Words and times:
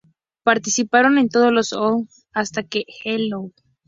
Participaron 0.41 1.19
en 1.19 1.29
todos 1.29 1.53
los 1.53 1.73
openings 1.73 2.25
hasta 2.33 2.63
que 2.63 2.85
Hello! 3.03 3.51